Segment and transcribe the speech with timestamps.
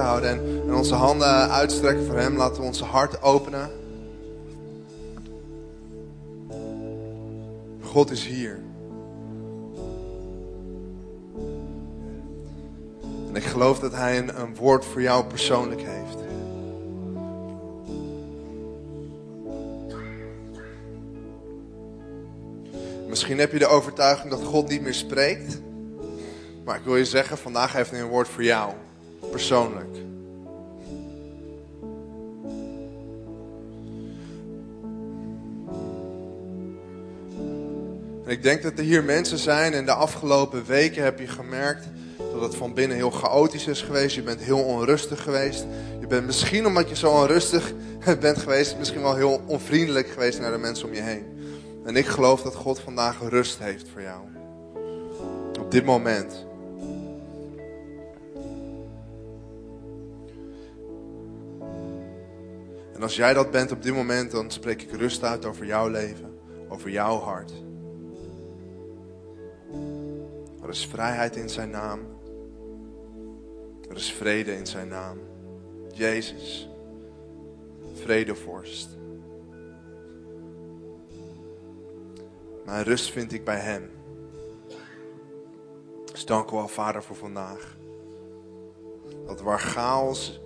[0.00, 2.36] Houden en, onze handen uitstrekken voor Hem.
[2.36, 3.70] Laten we onze hart openen.
[7.82, 8.60] God is hier.
[13.28, 16.18] En ik geloof dat Hij een, een woord voor jou persoonlijk heeft.
[23.08, 25.60] Misschien heb je de overtuiging dat God niet meer spreekt.
[26.64, 28.72] Maar ik wil je zeggen, vandaag heeft hij een woord voor jou.
[29.30, 29.97] Persoonlijk.
[38.28, 41.88] Ik denk dat er hier mensen zijn en de afgelopen weken heb je gemerkt
[42.32, 44.14] dat het van binnen heel chaotisch is geweest.
[44.14, 45.66] Je bent heel onrustig geweest.
[46.00, 47.72] Je bent misschien omdat je zo onrustig
[48.20, 51.26] bent geweest, misschien wel heel onvriendelijk geweest naar de mensen om je heen.
[51.84, 54.20] En ik geloof dat God vandaag rust heeft voor jou.
[55.60, 56.46] Op dit moment.
[62.94, 65.88] En als jij dat bent op dit moment, dan spreek ik rust uit over jouw
[65.88, 67.52] leven, over jouw hart.
[70.68, 72.00] Er is vrijheid in zijn naam.
[73.88, 75.18] Er is vrede in zijn naam.
[75.92, 76.68] Jezus,
[77.92, 78.88] vredevorst.
[82.64, 83.90] Mijn rust vind ik bij Hem.
[86.12, 87.76] Dus dank u wel, Vader, voor vandaag.
[89.26, 90.40] Dat waar chaos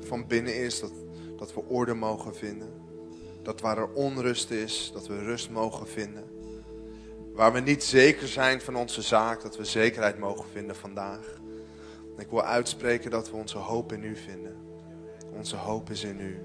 [0.00, 0.92] van binnen is, dat,
[1.36, 2.72] dat we orde mogen vinden.
[3.42, 6.29] Dat waar er onrust is, dat we rust mogen vinden.
[7.40, 11.40] Waar we niet zeker zijn van onze zaak, dat we zekerheid mogen vinden vandaag.
[12.18, 14.56] Ik wil uitspreken dat we onze hoop in U vinden.
[15.36, 16.38] Onze hoop is in U.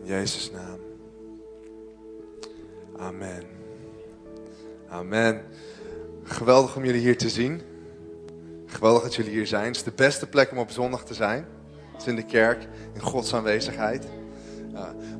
[0.00, 0.78] In Jezus' naam.
[2.96, 3.42] Amen.
[4.88, 5.42] Amen.
[6.22, 7.62] Geweldig om jullie hier te zien.
[8.66, 9.66] Geweldig dat jullie hier zijn.
[9.66, 11.46] Het is de beste plek om op zondag te zijn.
[11.92, 14.06] Het is in de kerk, in Gods aanwezigheid.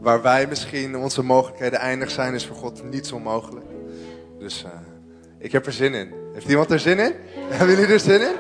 [0.01, 3.67] Waar wij misschien onze mogelijkheden eindig zijn, is voor God niets onmogelijk.
[4.39, 4.71] Dus uh,
[5.39, 6.13] ik heb er zin in.
[6.33, 7.15] Heeft iemand er zin in?
[7.57, 8.35] Hebben jullie er zin in?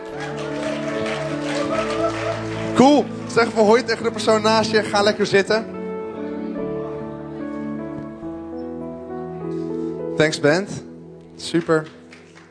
[2.74, 3.04] Cool.
[3.26, 4.82] Zeg maar hoi tegen de persoon naast je.
[4.82, 5.66] Ga lekker zitten.
[10.16, 10.84] Thanks band.
[11.36, 11.86] Super.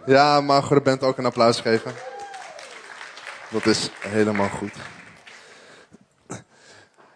[0.06, 1.92] Ja, mag de band ook een applaus geven.
[3.50, 4.74] Dat is helemaal goed.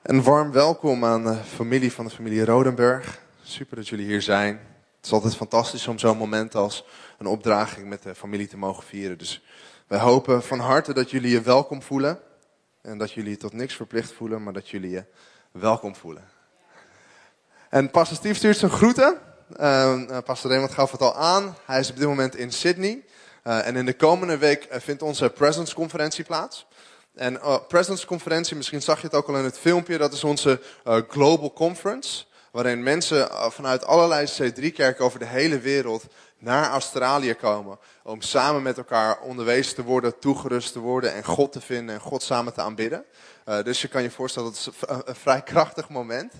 [0.09, 3.21] Een warm welkom aan de familie van de familie Rodenburg.
[3.43, 4.55] Super dat jullie hier zijn.
[4.95, 6.85] Het is altijd fantastisch om zo'n moment als
[7.17, 9.17] een opdraging met de familie te mogen vieren.
[9.17, 9.43] Dus
[9.87, 12.19] wij hopen van harte dat jullie je welkom voelen.
[12.81, 15.03] En dat jullie je tot niks verplicht voelen, maar dat jullie je
[15.51, 16.23] welkom voelen.
[17.69, 19.17] En Pastor Steve stuurt zijn groeten.
[19.59, 21.55] Uh, Pastor Raymond gaf het al aan.
[21.65, 23.05] Hij is op dit moment in Sydney.
[23.43, 26.67] Uh, en in de komende week vindt onze Presence conferentie plaats.
[27.19, 30.23] En uh, Presence conferentie, misschien zag je het ook al in het filmpje, dat is
[30.23, 32.25] onze uh, Global Conference.
[32.51, 36.05] Waarin mensen vanuit allerlei C3-kerken over de hele wereld
[36.37, 37.77] naar Australië komen.
[38.03, 42.01] Om samen met elkaar onderwezen te worden, toegerust te worden en God te vinden en
[42.01, 43.05] God samen te aanbidden.
[43.63, 46.33] Dus je kan je voorstellen, dat is een, vrij krachtig moment.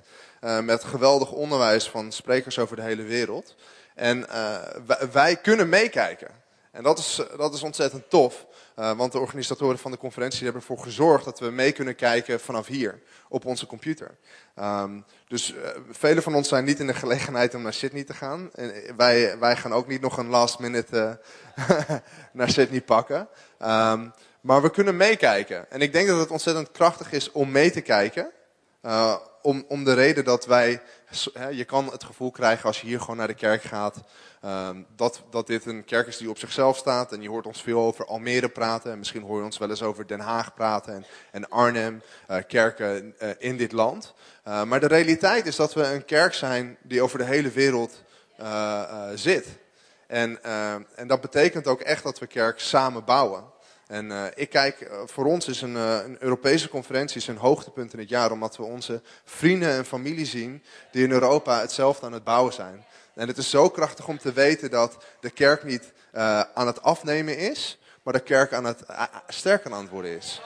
[0.63, 3.55] Met geweldig onderwijs van sprekers over de hele wereld.
[3.95, 4.27] En
[4.85, 6.31] wij, wij, kunnen meekijken.
[6.71, 8.45] En dat is, dat is ontzettend tof.
[8.79, 12.39] Uh, want de organisatoren van de conferentie hebben ervoor gezorgd dat we mee kunnen kijken
[12.39, 14.17] vanaf hier op onze computer.
[14.59, 15.57] Um, dus uh,
[15.89, 18.49] velen van ons zijn niet in de gelegenheid om naar Sydney te gaan.
[18.53, 21.21] En wij, wij gaan ook niet nog een last minute
[22.33, 23.19] naar Sydney pakken.
[23.61, 25.71] Um, maar we kunnen meekijken.
[25.71, 28.31] En ik denk dat het ontzettend krachtig is om mee te kijken.
[29.41, 30.81] Om, om de reden dat wij,
[31.51, 34.01] je kan het gevoel krijgen als je hier gewoon naar de kerk gaat,
[34.45, 37.11] um, dat, dat dit een kerk is die op zichzelf staat.
[37.11, 38.91] En je hoort ons veel over Almere praten.
[38.91, 42.37] En misschien hoor je ons wel eens over Den Haag praten en, en Arnhem, uh,
[42.47, 44.13] kerken uh, in dit land.
[44.47, 48.03] Uh, maar de realiteit is dat we een kerk zijn die over de hele wereld
[49.15, 49.47] zit.
[50.07, 50.43] En,
[50.95, 53.43] en dat betekent ook echt dat we kerk samen bouwen.
[53.89, 57.93] En uh, ik kijk, uh, voor ons is een, uh, een, Europese conferentie een hoogtepunt
[57.93, 62.13] in het jaar, omdat we onze vrienden en familie zien die in Europa hetzelfde aan
[62.13, 62.85] het bouwen zijn.
[63.13, 65.91] En het is zo krachtig om te weten dat de kerk niet
[66.53, 68.83] aan het afnemen is, maar de kerk aan het
[69.27, 70.41] sterker aan het worden is.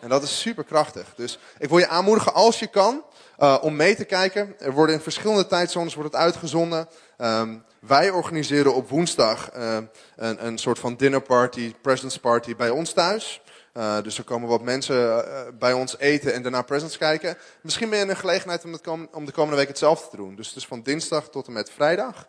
[0.00, 1.14] En dat is super krachtig.
[1.16, 3.04] Dus ik wil je aanmoedigen als je kan
[3.38, 4.54] uh, om mee te kijken.
[4.58, 6.88] Er worden in verschillende tijdzones wordt het uitgezonden.
[7.18, 9.76] Um, wij organiseren op woensdag uh,
[10.16, 13.42] een, een soort van dinnerparty, presents party bij ons thuis.
[13.74, 15.24] Uh, dus er komen wat mensen
[15.58, 17.36] bij ons eten en daarna presents kijken.
[17.60, 20.34] Misschien ben je in een gelegenheid om, om de komende week hetzelfde te doen.
[20.34, 22.28] Dus het is van dinsdag tot en met vrijdag.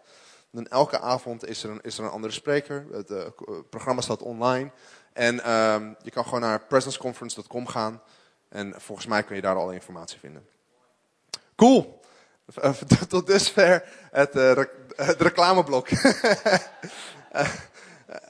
[0.54, 2.86] En elke avond is er een, is er een andere spreker.
[2.92, 3.14] Het
[3.70, 4.72] programma staat online.
[5.14, 8.02] En uh, je kan gewoon naar presenceconference.com gaan.
[8.50, 10.55] En volgens mij kun je daar al informatie vinden.
[11.56, 12.00] Cool.
[13.08, 14.64] Tot dusver het, uh,
[14.96, 15.90] het reclameblok.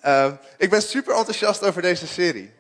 [0.06, 2.54] uh, ik ben super enthousiast over deze serie.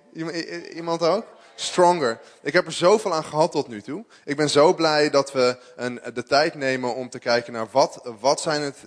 [0.74, 1.26] Iemand ook?
[1.56, 2.20] Stronger.
[2.42, 4.06] Ik heb er zoveel aan gehad tot nu toe.
[4.26, 8.10] Ik ben zo blij dat we een, de tijd nemen om te kijken naar wat,
[8.20, 8.78] wat, zijn het,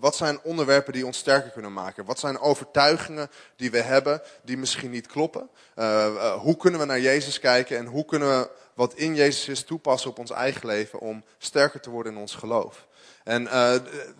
[0.00, 2.04] wat zijn onderwerpen die ons sterker kunnen maken.
[2.04, 5.48] Wat zijn overtuigingen die we hebben die misschien niet kloppen.
[5.78, 5.84] Uh,
[6.14, 9.64] uh, hoe kunnen we naar Jezus kijken en hoe kunnen we wat in Jezus is
[9.64, 12.86] toepassen op ons eigen leven om sterker te worden in ons geloof.
[13.24, 13.48] En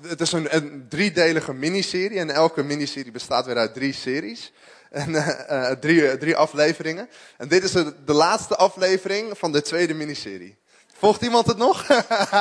[0.01, 4.53] het is een, een driedelige miniserie en elke miniserie bestaat weer uit drie series.
[4.93, 7.09] En uh, drie, drie afleveringen.
[7.37, 10.57] En dit is de, de laatste aflevering van de tweede miniserie.
[10.93, 11.87] Volgt iemand het nog?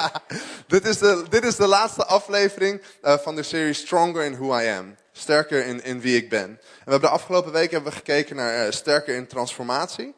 [0.68, 4.68] dit, is de, dit is de laatste aflevering van de serie Stronger in Who I
[4.68, 4.96] Am.
[5.12, 6.50] Sterker in, in wie ik ben.
[6.50, 10.16] En we hebben de afgelopen weken hebben we gekeken naar sterker in transformatie.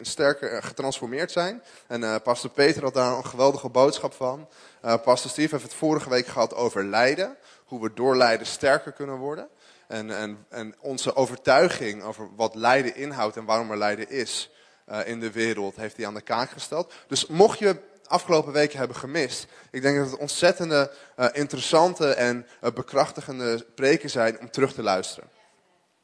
[0.00, 1.62] Sterker getransformeerd zijn.
[1.86, 4.48] En pastor Peter had daar een geweldige boodschap van.
[4.80, 7.36] pastor Steve heeft het vorige week gehad over lijden.
[7.64, 9.48] Hoe we door lijden sterker kunnen worden.
[9.92, 14.50] En, en, en onze overtuiging over wat lijden inhoudt en waarom er lijden is
[14.88, 16.92] uh, in de wereld, heeft hij aan de kaak gesteld.
[17.06, 22.46] Dus mocht je afgelopen weken hebben gemist, ik denk dat het ontzettende uh, interessante en
[22.64, 25.28] uh, bekrachtigende preken zijn om terug te luisteren.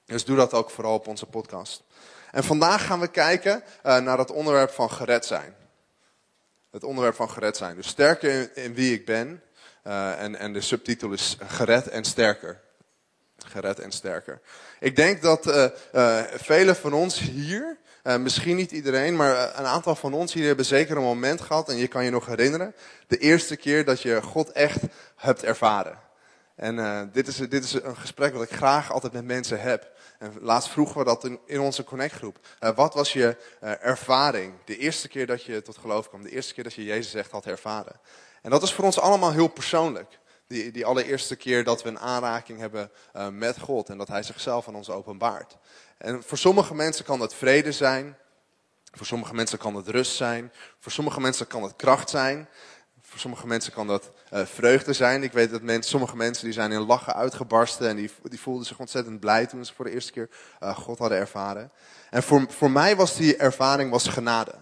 [0.05, 1.83] Dus doe dat ook vooral op onze podcast.
[2.31, 5.55] En vandaag gaan we kijken naar het onderwerp van gered zijn.
[6.71, 7.77] Het onderwerp van gered zijn.
[7.77, 9.43] Dus sterker in, in wie ik ben.
[9.83, 12.67] en, en de subtitel is gered en sterker
[13.47, 14.41] gered en sterker.
[14.81, 15.65] Ik denk dat uh,
[15.95, 20.47] uh, velen van ons hier, uh, misschien niet iedereen, maar een aantal van ons hier
[20.47, 22.75] hebben zeker een moment gehad, en je kan je nog herinneren,
[23.07, 24.83] de eerste keer dat je God echt
[25.17, 25.99] hebt ervaren.
[26.55, 29.91] En dit, is, dit is een gesprek wat ik graag altijd met mensen heb.
[30.19, 32.39] En laatst vroegen we dat in, in onze connectgroep.
[32.75, 33.37] wat was je
[33.81, 34.53] ervaring?
[34.65, 37.31] De eerste keer dat je tot geloof kwam, de eerste keer dat je Jezus echt
[37.31, 38.01] had ervaren.
[38.43, 40.19] En dat is voor ons allemaal heel persoonlijk.
[40.49, 44.23] Die, die allereerste keer dat we een aanraking hebben uh, met God en dat Hij
[44.23, 45.57] zichzelf aan ons openbaart.
[45.99, 48.17] En voor sommige mensen kan dat vrede zijn.
[48.93, 50.53] Voor sommige mensen kan het rust zijn.
[50.79, 52.49] Voor sommige mensen kan het kracht zijn.
[53.03, 55.23] Voor sommige mensen kan dat uh, vreugde zijn.
[55.23, 58.79] Ik weet dat sommige mensen die zijn in lachen uitgebarsten en die, die voelden zich
[58.79, 60.29] ontzettend blij toen ze voor de eerste keer
[60.63, 61.73] uh, God hadden ervaren.
[62.11, 64.55] En voor, voor mij was die ervaring was genade.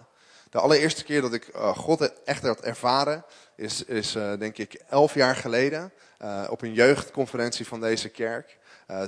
[0.49, 3.25] De allereerste keer dat ik God echt had ervaren,
[3.57, 5.91] is, is uh, denk ik elf jaar geleden.
[6.21, 8.57] Uh, op een jeugdconferentie van deze kerk.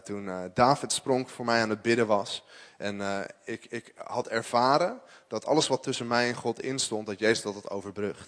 [0.04, 2.46] toen David Spronk voor mij aan het bidden was.
[2.78, 3.02] En
[3.44, 7.54] ik, ik had ervaren dat alles wat tussen mij en God instond, dat Jezus dat
[7.54, 8.28] had overbrugd.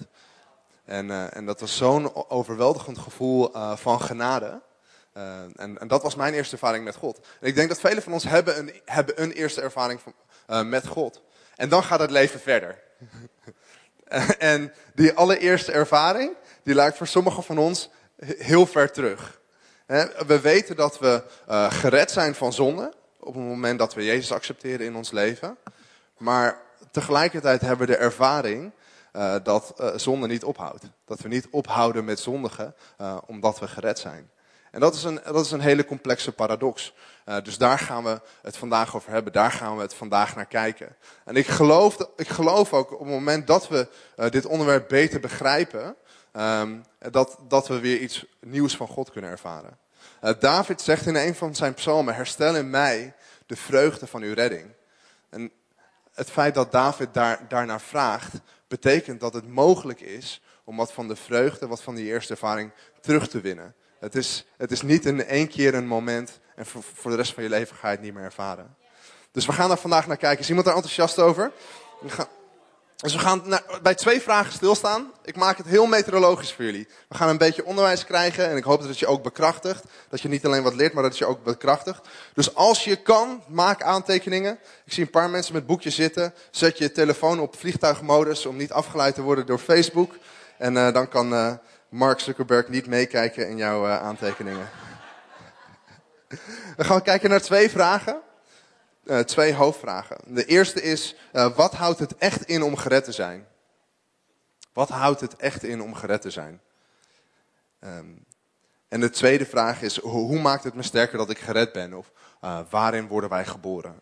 [0.86, 4.62] En, en dat was zo'n overweldigend gevoel van genade.
[5.14, 7.20] En, en, dat was mijn eerste ervaring met God.
[7.40, 10.88] En ik denk dat velen van ons hebben een, hebben een eerste ervaring van, met
[10.88, 11.22] God.
[11.56, 12.80] En dan gaat het leven verder.
[14.54, 17.90] en die allereerste ervaring, die lijkt voor sommigen van ons
[18.26, 19.40] heel ver terug.
[20.28, 24.32] We weten dat we uh, gered zijn van zonde op het moment dat we Jezus
[24.32, 25.58] accepteren in ons leven.
[26.18, 28.72] Maar tegelijkertijd hebben we de ervaring
[29.14, 30.84] uh, dat uh, zonde niet ophoudt.
[31.06, 32.76] Dat we niet ophouden met zondigen
[33.26, 34.30] omdat we gered zijn.
[34.72, 36.94] En dat is een, dat is een hele complexe paradox.
[37.26, 39.34] Uh, dus daar gaan we het vandaag over hebben.
[39.34, 40.96] Daar gaan we het vandaag naar kijken.
[41.26, 43.88] En ik geloof, ik geloof ook op het moment dat we
[44.18, 45.96] uh, dit onderwerp beter begrijpen,
[46.34, 49.78] um, dat, dat we weer iets nieuws van God kunnen ervaren.
[50.24, 53.14] Uh, David zegt in een van zijn psalmen, herstel in mij
[53.46, 54.66] de vreugde van uw redding.
[55.30, 55.52] En
[56.14, 58.34] het feit dat David daar, daarnaar vraagt,
[58.68, 62.72] betekent dat het mogelijk is om wat van de vreugde, wat van die eerste ervaring
[63.02, 63.76] terug te winnen.
[64.02, 67.34] Het is, het is niet in één keer een moment en voor, voor de rest
[67.34, 68.76] van je leven ga je het niet meer ervaren.
[69.32, 70.40] Dus we gaan daar vandaag naar kijken.
[70.40, 71.52] Is iemand daar enthousiast over?
[72.02, 72.28] We gaan,
[72.96, 75.12] dus we gaan bij twee vragen stilstaan.
[75.24, 76.88] Ik maak het heel meteorologisch voor jullie.
[77.10, 79.84] We gaan een beetje onderwijs krijgen en ik hoop dat het je ook bekrachtigt.
[80.10, 82.08] Dat je niet alleen wat leert, maar dat het je ook bekrachtigt.
[82.34, 84.60] Dus als je kan, maak aantekeningen.
[84.86, 86.34] Ik zie een paar mensen met boekjes zitten.
[86.52, 90.16] Zet je telefoon op vliegtuigmodus om niet afgeleid te worden door Facebook.
[90.58, 91.34] En uh, dan kan...
[91.34, 91.54] Uh,
[91.92, 94.70] Mark Zuckerberg niet meekijken in jouw uh, aantekeningen.
[96.78, 98.22] We gaan kijken naar twee vragen.
[99.06, 100.18] eh, twee hoofdvragen.
[100.26, 103.48] De eerste is, eh, wat houdt het echt in om gered te zijn?
[104.74, 106.62] Wat houdt het echt in om gered te zijn?
[107.80, 108.16] Ehm,
[108.88, 111.94] en de tweede vraag is, hoe maakt het me sterker dat ik gered ben?
[111.94, 112.12] Of
[112.70, 114.02] waarin worden wij geboren?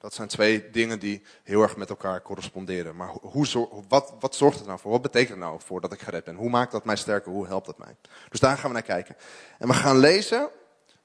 [0.00, 2.96] Dat zijn twee dingen die heel erg met elkaar corresponderen.
[2.96, 4.90] Maar hoe, wat, wat zorgt het nou voor?
[4.90, 6.34] Wat betekent het nou voor dat ik gered ben?
[6.34, 7.32] Hoe maakt dat mij sterker?
[7.32, 7.96] Hoe helpt dat mij?
[8.28, 9.16] Dus daar gaan we naar kijken.
[9.58, 10.50] En we gaan lezen,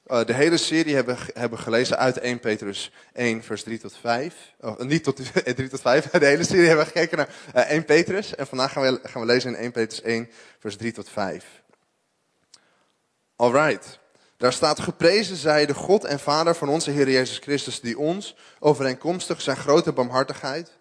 [0.08, 4.54] uh, de hele serie hebben, hebben gelezen uit 1 Petrus 1 vers 3 tot 5.
[4.60, 5.16] Oh, niet tot
[5.56, 8.36] 3 tot 5, de hele serie hebben we gekeken naar uh, eh, 1 Petrus.
[8.36, 11.64] En vandaag gaan we, gaan we lezen in 1 Petrus 1 vers 3 tot 5.
[13.36, 14.00] Alright.
[14.38, 18.36] Daar staat geprezen zij de God en Vader van onze Heer Jezus Christus, die ons,
[18.60, 20.77] overeenkomstig zijn grote barmhartigheid,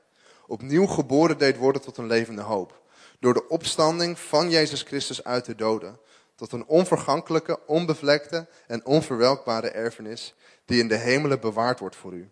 [0.46, 2.82] opnieuw geboren deed worden tot een levende hoop.
[3.20, 5.98] Door de opstanding van Jezus Christus uit de doden,
[6.34, 10.34] tot een onvergankelijke, onbevlekte en onverwelkbare erfenis,
[10.64, 12.30] die in de hemelen bewaard wordt voor u.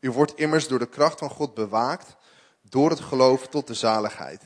[0.00, 2.16] U wordt immers door de kracht van God bewaakt,
[2.62, 4.42] door het geloof tot de zaligheid,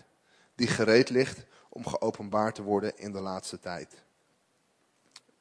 [0.54, 4.03] die gereed ligt om geopenbaard te worden in de laatste tijd.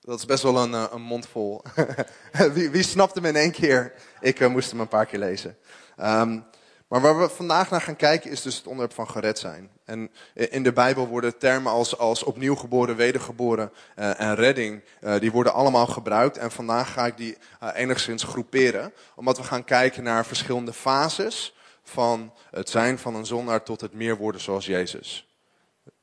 [0.06, 1.62] Dat is best wel een, eh, een mond vol.
[2.54, 3.94] wie, wie snapt hem in één keer?
[4.22, 5.58] Ik uh, moest hem een paar keer lezen.
[6.02, 6.46] Um,
[6.88, 9.70] maar waar we vandaag naar gaan kijken is dus het onderwerp van gered zijn.
[9.86, 14.84] En in de Bijbel worden termen als, als opnieuw geboren, wedergeboren uh, en redding,
[15.20, 16.38] die worden allemaal gebruikt.
[16.38, 17.38] En vandaag ga ik die
[17.74, 23.64] enigszins groeperen, omdat we gaan kijken naar verschillende fases van het zijn van een zondaar
[23.64, 25.33] tot het meer worden zoals Jezus.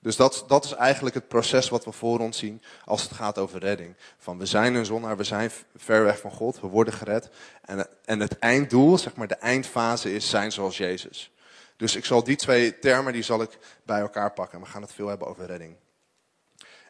[0.02, 3.38] Dus dat, dat is eigenlijk het proces wat we voor ons zien als het gaat
[3.38, 3.96] over redding.
[4.18, 7.28] Van we zijn een zondaar, we zijn ver weg van God, we worden gered.
[7.64, 11.32] En, en het einddoel, zeg maar de eindfase is zijn zoals Jezus.
[11.76, 14.60] Dus ik zal die twee termen, die zal ik bij elkaar pakken.
[14.60, 15.76] We gaan het veel hebben over redding.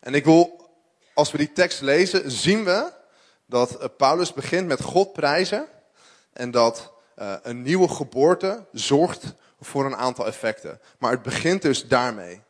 [0.00, 0.70] En ik wil,
[1.14, 2.92] als we die tekst lezen, zien we
[3.46, 5.66] dat eh, Paulus begint met God prijzen.
[6.32, 10.80] En dat uh, een nieuwe geboorte zorgt voor een aantal effecten.
[10.98, 12.42] Maar het begint dus daarmee.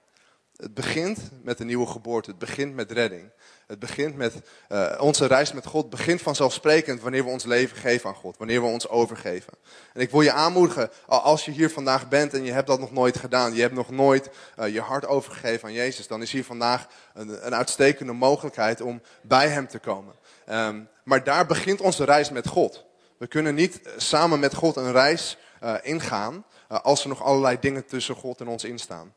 [0.60, 2.30] Het begint met een nieuwe geboorte.
[2.30, 3.30] Het begint met redding.
[3.66, 4.34] Het begint met
[4.68, 5.90] uh, onze reis met God.
[5.90, 8.36] begint vanzelfsprekend wanneer we ons leven geven aan God.
[8.36, 9.52] Wanneer we ons overgeven.
[9.92, 12.92] En ik wil je aanmoedigen, als je hier vandaag bent en je hebt dat nog
[12.92, 13.54] nooit gedaan.
[13.54, 16.06] Je hebt nog nooit uh, je hart overgegeven aan Jezus.
[16.06, 20.14] Dan is hier vandaag een, een uitstekende mogelijkheid om bij Hem te komen.
[20.50, 22.84] Um, maar daar begint onze reis met God.
[23.18, 25.38] We kunnen niet samen met God een reis
[25.82, 26.44] ingaan.
[26.68, 29.14] als er nog allerlei dingen tussen God en ons instaan.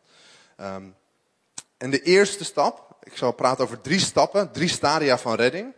[0.58, 0.96] Um,
[1.84, 5.74] en de eerste stap, ik zal praten over drie stappen, drie stadia van redding.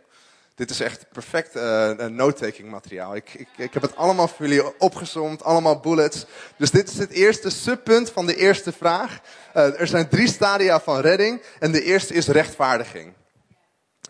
[0.54, 3.16] Dit is echt perfect uh, note-taking materiaal.
[3.16, 6.26] Ik, ik, ik heb het allemaal voor jullie opgezomd, allemaal bullets.
[6.56, 9.20] Dus dit is het eerste subpunt van de eerste vraag.
[9.54, 13.12] Uh, er zijn drie stadia van redding en de eerste is rechtvaardiging.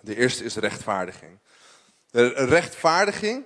[0.00, 1.38] De eerste is rechtvaardiging.
[2.10, 3.44] De rechtvaardiging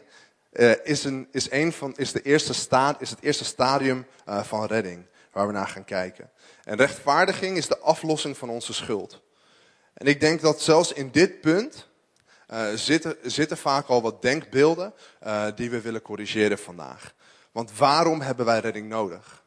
[0.53, 4.67] uh, is, een, is, een van, is, de eerste staat, is het eerste stadium van
[4.67, 6.31] redding waar we naar gaan kijken.
[6.71, 9.21] En rechtvaardiging is de aflossing van onze schuld.
[9.95, 11.89] En ik denk dat zelfs in dit punt
[12.53, 14.95] uh, zitten, zitten vaak al wat denkbeelden
[15.27, 17.15] uh, die we willen corrigeren vandaag.
[17.53, 19.45] Want waarom hebben wij redding nodig?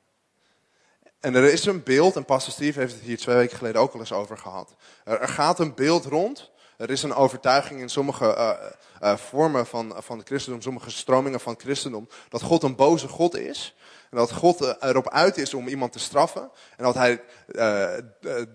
[1.20, 3.94] En er is een beeld, en Pastor Steve heeft het hier twee weken geleden ook
[3.94, 4.76] al eens over gehad.
[5.04, 6.52] Er, gaat een beeld rond.
[6.78, 8.60] Er is een overtuiging in sommige
[9.02, 13.08] uh, vormen van, van het christendom, sommige stromingen van het christendom, dat God een boze
[13.08, 13.76] God is.
[14.14, 16.52] En dat God eh, erop uit is om iemand te straffen.
[16.78, 17.90] En dat hij uh,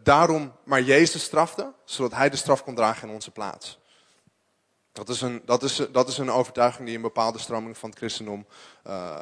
[0.02, 3.78] daarom maar Jezus strafte, zodat hij de straf kon dragen in onze plaats.
[4.92, 7.98] Dat is een, dat is, dat is een overtuiging die in bepaalde stroming van het
[7.98, 8.46] christendom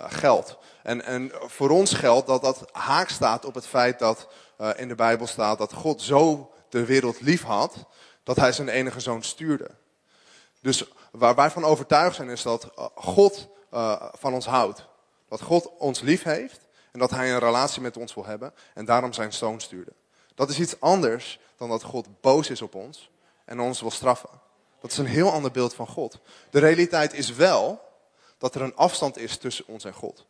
[0.06, 0.58] geldt.
[0.82, 4.28] En, en voor ons geldt dat dat haak staat op het feit dat
[4.76, 7.86] in de Bijbel staat dat God zo de wereld lief had,
[8.22, 9.70] dat hij zijn enige zoon stuurde.
[10.60, 13.48] Dus waar wij van overtuigd zijn is dat God
[14.12, 14.86] van ons houdt.
[15.28, 16.60] Dat God ons lief heeft
[16.92, 19.92] en dat hij een relatie met ons wil hebben en daarom zijn zoon stuurde.
[20.34, 23.10] Dat is iets anders dan dat God boos is op ons
[23.44, 24.30] en ons wil straffen.
[24.80, 26.18] Dat is een heel ander beeld van God.
[26.50, 27.80] De realiteit is wel
[28.38, 30.26] dat er een afstand is tussen ons en God.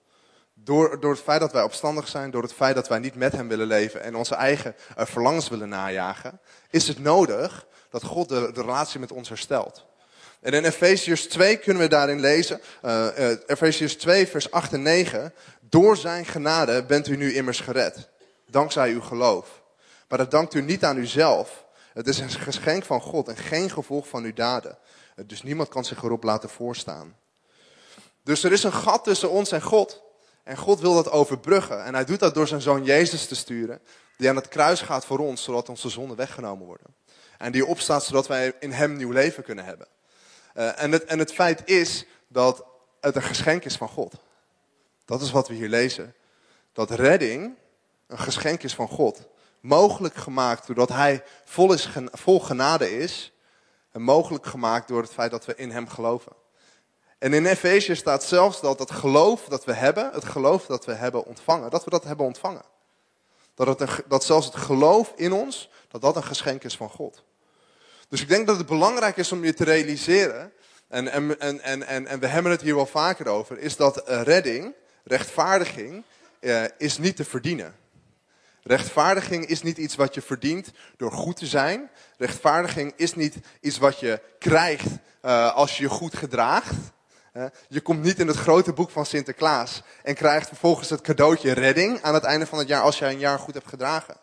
[0.54, 3.32] Door, door het feit dat wij opstandig zijn, door het feit dat wij niet met
[3.32, 8.28] hem willen leven en onze eigen uh, verlangens willen najagen, is het nodig dat God
[8.28, 9.86] de, de relatie met ons herstelt.
[10.40, 15.34] En in Efeziërs 2 kunnen we daarin lezen, uh, Efeziërs 2 vers 8 en 9.
[15.60, 18.08] Door zijn genade bent u nu immers gered,
[18.50, 19.62] dankzij uw geloof.
[20.08, 21.64] Maar dat dankt u niet aan uzelf.
[21.92, 24.78] Het is een geschenk van God en geen gevolg van uw daden.
[25.26, 27.16] Dus niemand kan zich erop laten voorstaan.
[28.22, 30.02] Dus er is een gat tussen ons en God.
[30.44, 31.84] En God wil dat overbruggen.
[31.84, 33.80] En hij doet dat door zijn zoon Jezus te sturen.
[34.16, 36.94] Die aan het kruis gaat voor ons, zodat onze zonden weggenomen worden.
[37.38, 39.86] En die opstaat, zodat wij in hem nieuw leven kunnen hebben.
[40.56, 42.64] Uh, en, het, en het feit is dat
[43.00, 44.14] het een geschenk is van God.
[45.04, 46.14] Dat is wat we hier lezen.
[46.72, 47.54] Dat redding
[48.06, 49.20] een geschenk is van God.
[49.60, 53.32] Mogelijk gemaakt doordat Hij vol, is, vol genade is.
[53.90, 56.32] En mogelijk gemaakt door het feit dat we in Hem geloven.
[57.18, 60.92] En in Efeze staat zelfs dat het geloof dat we hebben, het geloof dat we
[60.92, 62.64] hebben ontvangen, dat we dat hebben ontvangen.
[63.54, 66.90] Dat, het een, dat zelfs het geloof in ons, dat dat een geschenk is van
[66.90, 67.24] God.
[68.08, 70.52] Dus ik denk dat het belangrijk is om je te realiseren,
[70.88, 74.74] en, en, en, en, en we hebben het hier wel vaker over, is dat redding,
[75.04, 76.04] rechtvaardiging,
[76.40, 77.74] eh, is niet te verdienen.
[78.62, 81.90] Rechtvaardiging is niet iets wat je verdient door goed te zijn.
[82.18, 84.86] Rechtvaardiging is niet iets wat je krijgt
[85.22, 86.74] uh, als je je goed gedraagt.
[87.68, 92.02] Je komt niet in het grote boek van Sinterklaas en krijgt vervolgens het cadeautje redding
[92.02, 94.16] aan het einde van het jaar als jij een jaar goed hebt gedragen.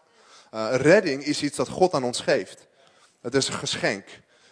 [0.71, 2.67] Redding is iets dat God aan ons geeft.
[3.23, 4.05] Het is een geschenk.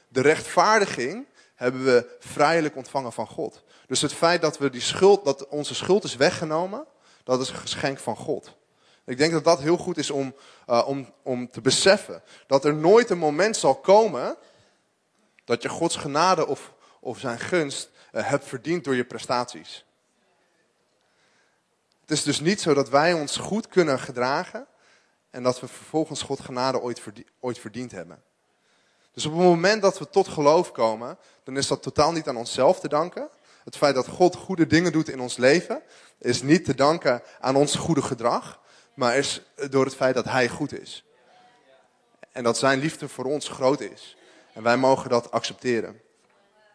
[0.07, 3.63] De rechtvaardiging hebben we vrijelijk ontvangen van God.
[3.87, 6.85] Dus het feit dat, we die schuld, dat onze schuld is weggenomen,
[7.23, 8.57] dat is een geschenk van God.
[9.05, 10.35] Ik denk dat dat heel goed is om,
[10.67, 12.23] uh, om, om te beseffen.
[12.47, 14.37] Dat er nooit een moment zal komen
[15.45, 19.85] dat je Gods genade of, of zijn gunst uh, hebt verdiend door je prestaties.
[22.01, 24.67] Het is dus niet zo dat wij ons goed kunnen gedragen
[25.29, 27.01] en dat we vervolgens God genade ooit,
[27.39, 28.23] ooit verdiend hebben.
[29.13, 32.37] Dus op het moment dat we tot geloof komen, dan is dat totaal niet aan
[32.37, 33.29] onszelf te danken.
[33.63, 35.81] Het feit dat God goede dingen doet in ons leven,
[36.17, 38.59] is niet te danken aan ons goede gedrag,
[38.93, 41.05] maar is door het feit dat Hij goed is.
[42.31, 44.17] En dat Zijn liefde voor ons groot is.
[44.53, 46.01] En wij mogen dat accepteren.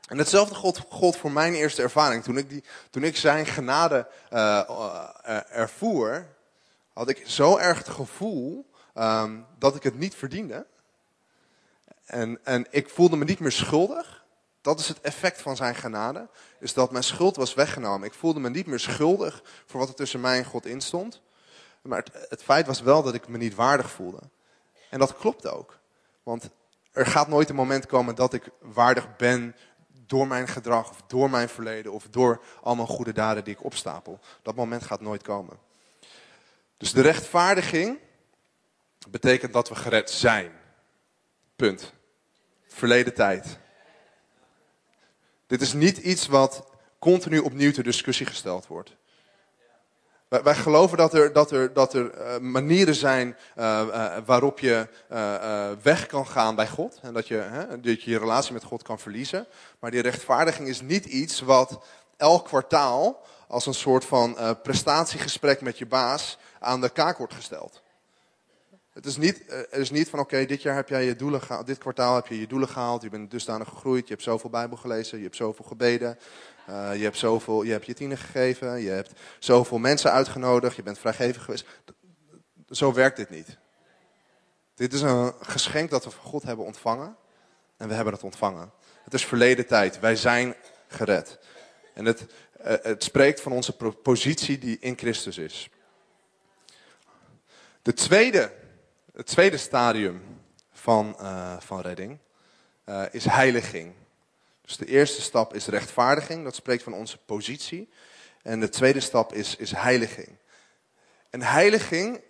[0.08, 0.54] En hetzelfde
[0.88, 2.22] gold, voor mijn eerste ervaring.
[2.22, 6.26] Toen ik, die, toen ik Zijn genade uh, ervoer,
[6.92, 10.66] had ik zo erg het gevoel um, dat ik het niet verdiende.
[12.06, 14.24] En, en ik voelde me niet meer schuldig.
[14.60, 16.28] Dat is het effect van zijn genade.
[16.60, 18.06] Is dat mijn schuld was weggenomen.
[18.06, 21.20] Ik voelde me niet meer schuldig voor wat er tussen mij en God instond.
[21.82, 24.20] Maar het, het feit was wel dat ik me niet waardig voelde.
[24.90, 25.78] En dat klopt ook.
[26.22, 26.50] Want
[26.92, 29.56] er gaat nooit een moment komen dat ik waardig ben
[30.06, 34.20] door mijn gedrag of door mijn verleden of door allemaal goede daden die ik opstapel.
[34.42, 35.58] Dat moment gaat nooit komen.
[36.76, 37.98] Dus de rechtvaardiging
[39.08, 40.52] betekent dat we gered zijn.
[41.56, 41.92] Punt.
[42.66, 43.58] Verleden tijd.
[45.46, 46.64] Dit is niet iets wat
[46.98, 48.96] continu opnieuw ter discussie gesteld wordt.
[50.28, 54.58] Wij, wij geloven dat er, dat er, dat er uh, manieren zijn uh, uh, waarop
[54.58, 54.88] je
[55.82, 56.98] weg kan gaan bij God.
[57.02, 59.46] En dat je, hè, dat je je relatie met God kan verliezen.
[59.78, 61.84] Maar die rechtvaardiging is niet iets wat
[62.16, 67.82] elk kwartaal als een soort van prestatiegesprek met je baas aan de kaak wordt gesteld.
[68.96, 71.66] Het is niet, het is niet van oké, dit jaar heb jij je doelen gehaald,
[71.66, 74.76] dit kwartaal heb je je doelen gehaald, je bent dusdanig gegroeid, je hebt zoveel Bijbel
[74.76, 76.18] gelezen, je hebt zoveel gebeden,
[76.68, 80.82] uh, je, hebt zoveel, je hebt je tienen gegeven, je hebt zoveel mensen uitgenodigd, je
[80.82, 81.66] bent vrijgevig geweest.
[82.70, 83.56] Zo werkt dit niet.
[84.74, 87.16] Dit is een geschenk dat we van God hebben ontvangen
[87.76, 88.72] en we hebben het ontvangen.
[89.04, 90.54] Het is verleden tijd, wij zijn
[90.88, 91.38] gered.
[91.94, 95.70] En het, uh, het spreekt van onze positie die in Christus is.
[97.82, 98.64] De tweede
[99.16, 100.22] het tweede stadium
[100.72, 102.18] van, uh, van redding
[102.86, 103.92] uh, is heiliging.
[104.60, 107.88] Dus de eerste stap is rechtvaardiging, dat spreekt van onze positie.
[108.42, 110.36] En de tweede stap is, is heiliging.
[111.30, 112.20] En heiliging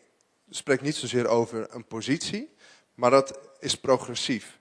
[0.50, 2.54] spreekt niet zozeer over een positie,
[2.94, 4.58] maar dat is progressief.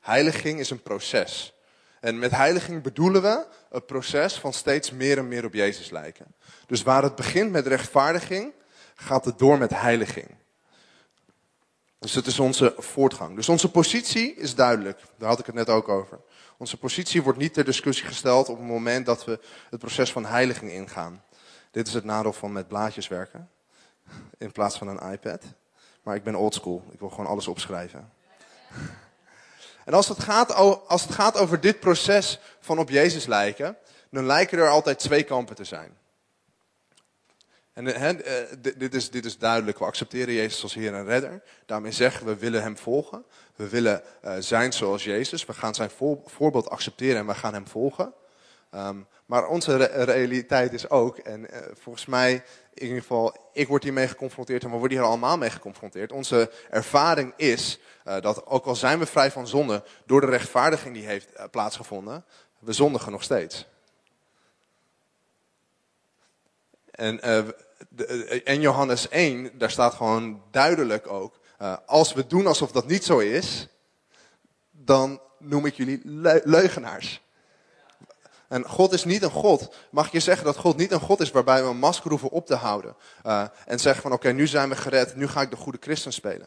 [0.00, 1.54] Heiliging is een proces.
[2.00, 6.34] En met heiliging bedoelen we een proces van steeds meer en meer op Jezus lijken.
[6.66, 8.52] Dus waar het begint met rechtvaardiging,
[8.94, 10.42] gaat het door met heiliging.
[12.04, 13.36] Dus dat is onze voortgang.
[13.36, 15.00] Dus onze positie is duidelijk.
[15.18, 16.20] Daar had ik het net ook over.
[16.56, 19.40] Onze positie wordt niet ter discussie gesteld op het moment dat we
[19.70, 21.22] het proces van heiliging ingaan.
[21.70, 23.50] Dit is het nadeel van met blaadjes werken.
[24.38, 25.42] In plaats van een iPad.
[26.02, 26.84] Maar ik ben oldschool.
[26.90, 28.12] Ik wil gewoon alles opschrijven.
[29.84, 30.54] En als het, gaat,
[30.86, 33.76] als het gaat over dit proces van op Jezus lijken,
[34.10, 35.96] dan lijken er altijd twee kampen te zijn.
[37.74, 38.10] En uh,
[38.76, 39.78] dit, is, dit is duidelijk.
[39.78, 41.42] We accepteren Jezus als Heer en Redder.
[41.66, 43.24] Daarmee zeggen we willen Hem volgen.
[43.56, 45.44] We willen uh, zijn zoals Jezus.
[45.44, 45.90] We gaan zijn
[46.24, 48.14] voorbeeld accepteren en we gaan Hem volgen.
[48.74, 53.82] Um, maar onze re realiteit is ook, en volgens mij, in ieder geval, ik word
[53.82, 56.12] hiermee geconfronteerd en we worden hier allemaal mee geconfronteerd.
[56.12, 57.78] Onze ervaring is
[58.20, 62.24] dat ook al zijn we vrij van zonde, door de rechtvaardiging die heeft plaatsgevonden,
[62.58, 63.66] we zondigen nog steeds.
[66.90, 67.20] En,
[68.44, 73.04] en Johannes 1, daar staat gewoon duidelijk ook, uh, als we doen alsof dat niet
[73.04, 73.68] zo is,
[74.70, 76.00] dan noem ik jullie
[76.44, 77.22] leugenaars.
[78.48, 79.74] En God is niet een God.
[79.90, 82.46] Mag je zeggen dat God niet een God is waarbij we een masker hoeven op
[82.46, 82.96] te houden.
[83.26, 86.12] Uh, en zeggen van oké, nu zijn we gered, nu ga ik de goede christen
[86.12, 86.46] spelen.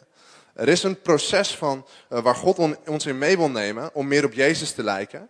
[0.53, 4.25] Er is een proces van, waar God on, ons in mee wil nemen om meer
[4.25, 5.29] op Jezus te lijken.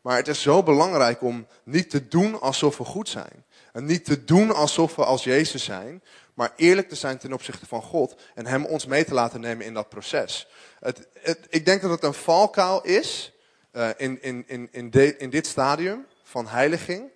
[0.00, 3.44] Maar het is zo belangrijk om niet te doen alsof we goed zijn.
[3.78, 6.02] En niet te doen alsof we als Jezus zijn.
[6.34, 8.16] Maar eerlijk te zijn ten opzichte van God.
[8.34, 10.48] En Hem ons mee te laten nemen in dat proces.
[10.80, 11.08] Het,
[11.48, 13.32] ik denk dat het een valkuil is
[13.72, 17.10] uh, in, in, in, in, in dit stadium van heiliging.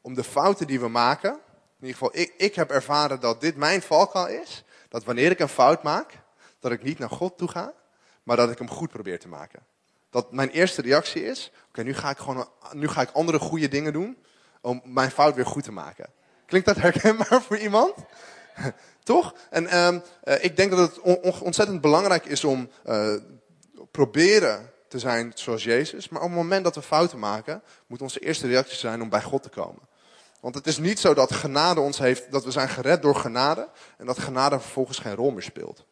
[0.00, 1.30] Om de fouten die we maken.
[1.80, 4.64] In ieder geval, ik, ik heb ervaren dat dit mijn valkuil is.
[4.88, 6.12] Dat wanneer ik een fout maak,
[6.60, 7.72] dat ik niet naar God toe ga.
[8.22, 9.62] Maar dat ik hem goed probeer te maken.
[10.10, 13.68] Dat mijn eerste reactie is, oké, nu ga ik gewoon, nu ga ik andere goede
[13.68, 14.16] dingen doen
[14.68, 16.06] om mijn fout weer goed te maken.
[16.46, 17.94] Klinkt dat herkenbaar voor iemand?
[19.02, 19.34] Toch?
[19.50, 23.14] En um, uh, ik denk dat het on ontzettend belangrijk is om uh,
[23.90, 26.08] proberen te zijn zoals Jezus.
[26.08, 29.22] Maar op het moment dat we fouten maken, moet onze eerste reactie zijn om bij
[29.22, 29.82] God te komen.
[30.40, 33.68] Want het is niet zo dat genade ons heeft, dat we zijn gered door genade
[33.96, 35.84] en dat genade vervolgens geen rol meer speelt.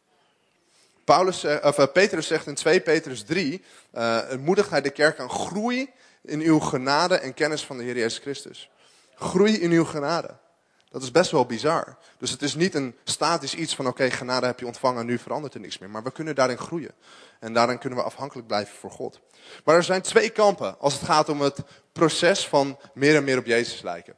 [1.03, 3.63] Paulus, of, uh, Petrus zegt in 2 Petrus 3,
[3.93, 5.93] uh, moedigt hij de kerk aan groei
[6.27, 8.69] in uw genade en kennis van de Heer Jezus Christus.
[9.15, 10.37] Groei in uw genade.
[10.89, 11.97] Dat is best wel bizar.
[12.17, 15.53] Dus het is niet een statisch iets van oké, genade heb je ontvangen, nu verandert
[15.53, 15.89] er niks meer.
[15.89, 16.91] Maar we kunnen daarin groeien.
[17.39, 19.19] En daarin kunnen we afhankelijk blijven voor God.
[19.63, 21.59] Maar er zijn twee kampen als het gaat om het
[21.91, 24.15] proces van meer en meer op Jezus lijken.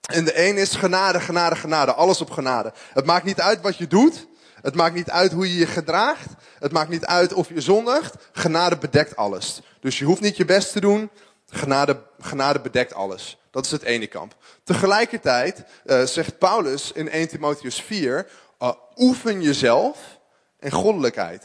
[0.00, 1.92] En de een is genade, genade, genade.
[1.92, 2.72] Alles op genade.
[2.92, 4.26] Het maakt niet uit wat je doet.
[4.62, 6.28] Het maakt niet uit hoe je je gedraagt.
[6.58, 8.14] Het maakt niet uit of je zondigt.
[8.32, 9.60] Genade bedekt alles.
[9.80, 11.10] Dus je hoeft niet je best te doen.
[11.50, 13.38] Genade, genade bedekt alles.
[13.50, 14.36] Dat is het ene kamp.
[14.64, 18.26] Tegelijkertijd uh, zegt Paulus in 1 Timotheus 4,
[18.62, 20.18] uh, oefen jezelf
[20.58, 21.44] in goddelijkheid.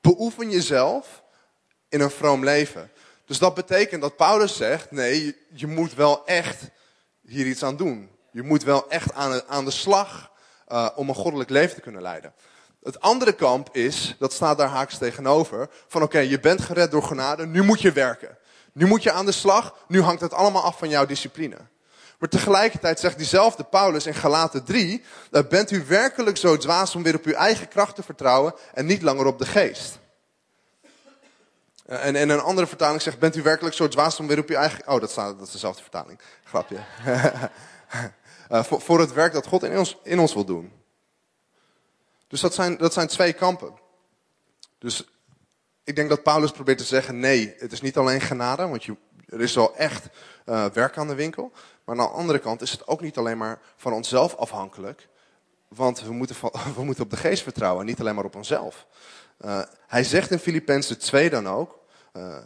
[0.00, 1.22] Beoefen jezelf
[1.88, 2.90] in een vroom leven.
[3.26, 6.70] Dus dat betekent dat Paulus zegt, nee, je, moet wel echt
[7.22, 8.10] hier iets aan doen.
[8.30, 10.30] Je moet wel echt aan aan de slag
[10.68, 12.34] uh, om een goddelijk leven te kunnen leiden.
[12.82, 17.02] Het andere kamp is, dat staat daar haaks tegenover, van oké, je bent gered door
[17.02, 18.38] genade, nu moet je werken.
[18.72, 21.56] Nu moet je aan de slag, nu hangt het allemaal af van jouw discipline.
[22.18, 27.02] Maar tegelijkertijd zegt diezelfde Paulus in Galaten 3, dat bent u werkelijk zo dwaas om
[27.02, 29.98] weer op uw eigen kracht te vertrouwen en niet langer op de geest.
[31.86, 34.56] En, en een andere vertaling zegt, bent u werkelijk zo dwaas om weer op uw
[34.56, 34.88] eigen...
[34.88, 36.20] Oh, dat, staat, dat is dezelfde vertaling.
[36.44, 36.78] Grapje.
[38.50, 40.72] uh, voor, voor het werk dat God in ons, in ons wil doen.
[42.28, 43.74] Dus dat zijn, dat zijn twee kampen.
[44.78, 45.04] Dus
[45.84, 48.96] ik denk dat Paulus probeert te zeggen: nee, het is niet alleen genade, want je,
[49.26, 50.08] er is wel echt
[50.46, 51.52] uh, werk aan de winkel.
[51.84, 55.08] Maar aan de andere kant is het ook niet alleen maar van onszelf afhankelijk.
[55.68, 56.36] Want we moeten,
[56.76, 58.86] we moeten op de geest vertrouwen, niet alleen maar op onszelf.
[59.40, 61.78] Uh, hij zegt in Filippenzen 2 dan ook:
[62.12, 62.38] uh,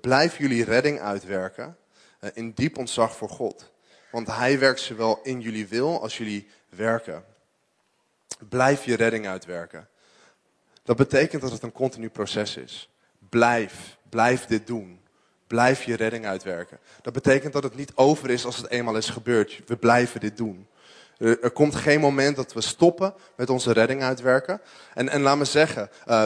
[0.00, 1.76] blijf jullie redding uitwerken
[2.32, 3.72] in diep ontzag voor God.
[4.10, 7.24] Want hij werkt zowel in jullie wil als jullie werken.
[8.48, 9.88] Blijf je redding uitwerken.
[10.82, 12.90] Dat betekent dat het een continu proces is.
[13.28, 15.00] Blijf, blijf dit doen.
[15.46, 16.78] Blijf je redding uitwerken.
[17.02, 19.60] Dat betekent dat het niet over is als het eenmaal is gebeurd.
[19.66, 20.68] We blijven dit doen.
[21.18, 24.60] Er, komt geen moment dat we stoppen met onze redding uitwerken.
[24.94, 26.24] En, en laat me zeggen, uh,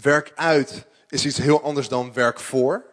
[0.00, 2.84] werk uit is iets heel anders dan werk voor.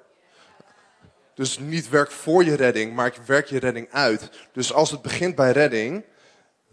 [1.34, 4.30] Dus niet werk voor je redding, maar werk je redding uit.
[4.54, 6.04] Dus als het begint bij redding,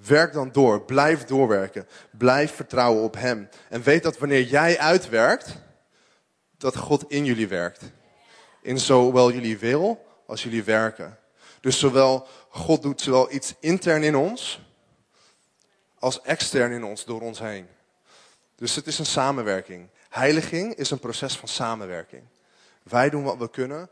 [0.06, 0.84] Werk dan door.
[0.84, 1.88] Blijf doorwerken.
[2.10, 3.48] Blijf vertrouwen op Hem.
[3.68, 5.56] En weet dat wanneer jij uitwerkt,
[6.58, 7.82] dat God in jullie werkt.
[8.60, 11.18] In zowel jullie wil als jullie werken.
[11.60, 14.60] Dus zowel God doet zowel iets intern in ons,
[15.98, 17.66] als extern in ons, door ons heen.
[18.54, 19.88] Dus het is een samenwerking.
[20.08, 22.22] Heiliging is een proces van samenwerking.
[22.82, 23.90] Wij doen wat we kunnen.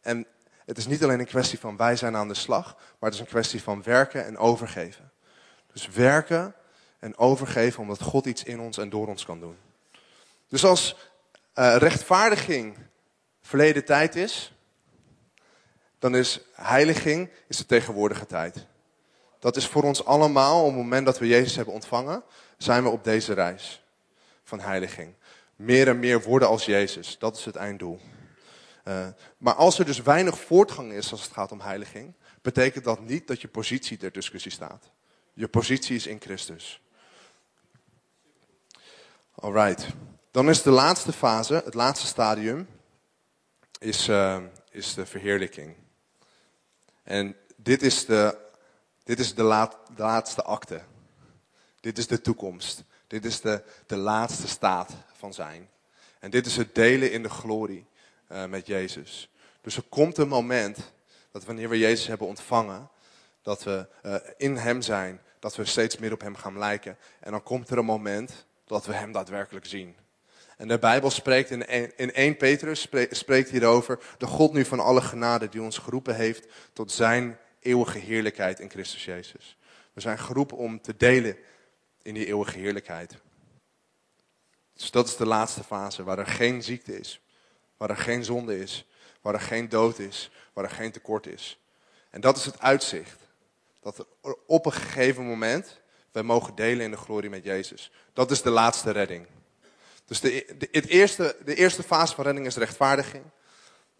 [0.00, 0.26] En
[0.64, 3.20] het is niet alleen een kwestie van wij zijn aan de slag, maar het is
[3.20, 5.05] een kwestie van werken en overgeven.
[5.76, 6.54] Dus werken
[6.98, 9.56] en overgeven omdat God iets in ons en door ons kan doen.
[10.48, 10.96] Dus als
[11.54, 12.76] uh, rechtvaardiging
[13.42, 14.52] verleden tijd is,
[15.98, 18.66] dan is heiliging is de tegenwoordige tijd.
[19.38, 22.22] Dat is voor ons allemaal, op het moment dat we Jezus hebben ontvangen,
[22.56, 23.84] zijn we op deze reis
[24.44, 25.14] van heiliging.
[25.56, 28.00] Meer en meer worden als Jezus, dat is het einddoel.
[28.84, 29.06] Uh,
[29.38, 33.26] maar als er dus weinig voortgang is als het gaat om heiliging, betekent dat niet
[33.26, 34.94] dat je positie ter discussie staat.
[35.38, 36.80] Je positie is in Christus.
[39.34, 39.86] Alright.
[40.30, 42.68] Dan is de laatste fase, het laatste stadium,
[43.78, 45.76] is, uh, is de verheerlijking.
[47.02, 48.38] En dit is de,
[49.04, 50.82] dit is de, laat, de laatste akte.
[51.80, 52.84] Dit is de toekomst.
[53.06, 55.68] Dit is de, de laatste staat van zijn.
[56.18, 57.86] En dit is het delen in de glorie
[58.32, 59.30] uh, met Jezus.
[59.60, 60.92] Dus er komt een moment
[61.30, 62.90] dat wanneer we Jezus hebben ontvangen,
[63.42, 66.98] dat we uh, in Hem zijn, dat we steeds meer op Hem gaan lijken.
[67.20, 69.96] En dan komt er een moment dat we Hem daadwerkelijk zien.
[70.56, 74.80] En de Bijbel spreekt in 1, in 1 Petrus, spreekt hierover, de God nu van
[74.80, 79.56] alle genade die ons geroepen heeft tot Zijn eeuwige heerlijkheid in Christus Jezus.
[79.92, 81.36] We zijn geroepen om te delen
[82.02, 83.16] in die eeuwige heerlijkheid.
[84.72, 87.20] Dus dat is de laatste fase, waar er geen ziekte is,
[87.76, 88.86] waar er geen zonde is,
[89.20, 91.60] waar er geen dood is, waar er geen tekort is.
[92.10, 93.25] En dat is het uitzicht.
[93.86, 95.80] Dat er op een gegeven moment
[96.12, 97.90] wij mogen delen in de glorie met Jezus.
[98.12, 99.26] Dat is de laatste redding.
[100.04, 103.24] Dus de, het eerste, de eerste fase van redding is rechtvaardiging.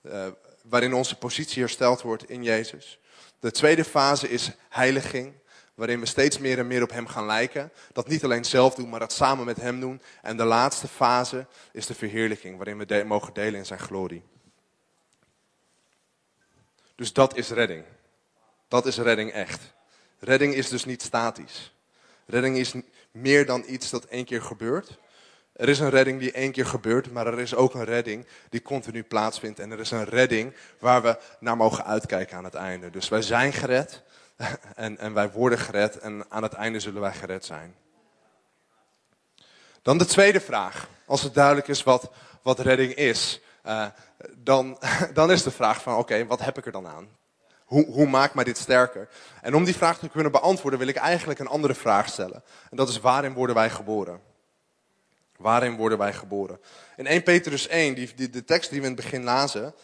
[0.03, 0.27] Uh,
[0.62, 2.99] waarin onze positie hersteld wordt in Jezus.
[3.40, 5.33] De tweede fase is heiliging
[5.75, 7.72] waarin we steeds meer en meer op Hem gaan lijken.
[7.92, 10.03] Dat niet alleen zelf doen, maar dat samen met Hem doen.
[10.22, 14.22] En de laatste fase is de verheerlijking, waarin we mogen delen in Zijn glorie.
[16.94, 17.85] Dus dat is redding.
[18.68, 19.75] Dat is redding echt.
[20.18, 21.74] Redding is dus niet statisch.
[22.26, 22.74] Redding is
[23.11, 24.98] meer dan iets dat één keer gebeurt.
[25.52, 28.62] Er is een redding die één keer gebeurt, maar er is ook een redding die
[28.62, 29.59] continu plaatsvindt.
[29.59, 32.90] En er is een redding waar we naar mogen uitkijken aan het einde.
[32.90, 34.02] Dus wij zijn gered,
[34.74, 37.74] en, en wij worden gered en aan het einde zullen wij gered zijn.
[39.83, 40.88] Dan de tweede vraag.
[41.07, 42.11] Als het duidelijk is wat,
[42.42, 43.87] wat redding is, uh,
[44.37, 44.79] dan,
[45.14, 47.09] dan is de vraag van oké, wat heb ik er dan aan?
[47.66, 49.09] Hoe, hoe maakt mij dit sterker?
[49.42, 52.42] En om die vraag te kunnen beantwoorden wil ik eigenlijk een andere vraag stellen.
[52.70, 54.20] En dat is waarin worden wij geboren?
[55.37, 56.61] Waarin worden wij geboren?
[56.96, 59.74] In 1 Petrus 1, die, die, de tekst die we in het begin lazen,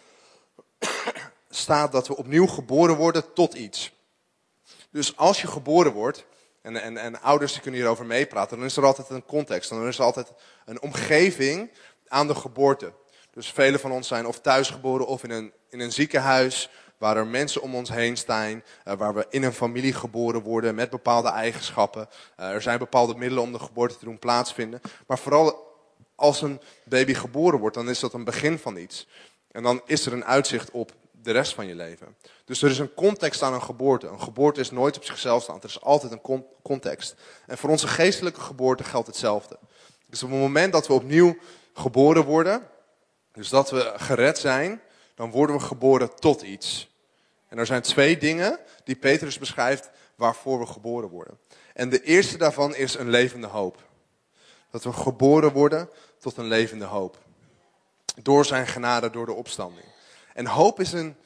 [1.51, 3.93] staat dat we opnieuw geboren worden tot iets.
[4.91, 6.27] Dus als je geboren wordt,
[6.63, 9.71] en, en, en ouders die kunnen hierover meepraten, dan is er altijd een context.
[9.71, 10.33] Dan is er altijd
[10.65, 11.71] een omgeving
[12.09, 12.93] aan de geboorte.
[13.31, 16.71] Dus velen van ons zijn of thuisgeboren of in een, in een ziekenhuis,
[17.03, 20.75] waar er mensen om ons heen staan, uh, waar we in een familie geboren worden
[20.75, 22.09] met bepaalde eigenschappen.
[22.41, 24.81] Uh, er zijn bepaalde middelen om de geboorte te doen plaatsvinden.
[25.07, 25.77] Maar vooral
[26.15, 29.09] als een baby geboren wordt, dan is dat een begin van iets.
[29.51, 32.17] En dan is er een uitzicht op de rest van je leven.
[32.45, 34.07] Dus er is een context aan een geboorte.
[34.07, 35.59] Een geboorte is nooit op zichzelf staan.
[35.59, 37.15] Er is altijd een context.
[37.47, 39.59] En voor onze geestelijke geboorte geldt hetzelfde.
[40.09, 41.37] Dus op het moment dat we opnieuw
[41.75, 42.69] geboren worden,
[43.33, 44.81] dus dat we gered zijn,
[45.15, 46.91] dan worden we geboren tot iets.
[47.53, 51.39] En er zijn twee dingen die Petrus beschrijft waarvoor we geboren worden.
[51.75, 53.79] En de eerste daarvan is een levende hoop.
[54.71, 57.19] Dat we geboren worden tot een levende hoop.
[58.23, 59.85] Door zijn genade, door de opstanding.
[60.35, 61.17] En hoop is een,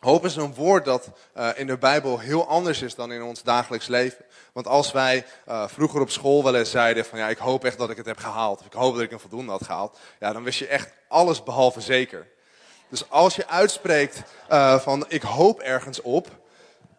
[0.00, 3.42] hoop is een woord dat uh, in de Bijbel heel anders is dan in ons
[3.42, 4.24] dagelijks leven.
[4.52, 7.78] Want als wij uh, vroeger op school wel eens zeiden van ja, ik hoop echt
[7.78, 8.60] dat ik het heb gehaald.
[8.60, 9.98] Of ik hoop dat ik een voldoende had gehaald.
[10.20, 12.26] Ja, dan wist je echt alles behalve zeker.
[12.90, 16.28] Dus als je uitspreekt uh, van ik hoop ergens op,